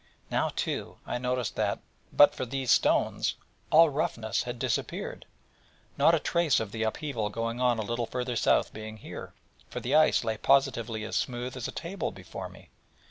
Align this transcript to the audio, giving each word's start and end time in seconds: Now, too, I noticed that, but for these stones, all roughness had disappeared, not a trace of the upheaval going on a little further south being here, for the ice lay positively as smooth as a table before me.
Now, 0.31 0.49
too, 0.55 0.97
I 1.05 1.19
noticed 1.19 1.55
that, 1.57 1.77
but 2.11 2.33
for 2.33 2.43
these 2.43 2.71
stones, 2.71 3.35
all 3.69 3.91
roughness 3.91 4.41
had 4.41 4.57
disappeared, 4.57 5.27
not 5.95 6.15
a 6.15 6.19
trace 6.19 6.59
of 6.59 6.71
the 6.71 6.81
upheaval 6.81 7.29
going 7.29 7.61
on 7.61 7.77
a 7.77 7.83
little 7.85 8.07
further 8.07 8.35
south 8.35 8.73
being 8.73 8.97
here, 8.97 9.35
for 9.69 9.79
the 9.79 9.93
ice 9.93 10.23
lay 10.23 10.37
positively 10.37 11.03
as 11.03 11.15
smooth 11.15 11.55
as 11.55 11.67
a 11.67 11.71
table 11.71 12.09
before 12.11 12.49
me. 12.49 12.69